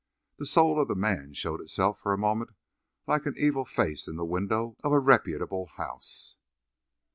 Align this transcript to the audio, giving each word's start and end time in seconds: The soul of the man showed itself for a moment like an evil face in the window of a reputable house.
The 0.39 0.47
soul 0.47 0.81
of 0.81 0.87
the 0.87 0.95
man 0.95 1.33
showed 1.35 1.61
itself 1.61 1.99
for 1.99 2.11
a 2.11 2.17
moment 2.17 2.55
like 3.05 3.27
an 3.27 3.35
evil 3.37 3.65
face 3.65 4.07
in 4.07 4.15
the 4.15 4.25
window 4.25 4.75
of 4.83 4.91
a 4.91 4.97
reputable 4.99 5.67
house. 5.67 6.35